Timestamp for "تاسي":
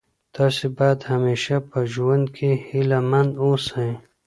0.35-0.67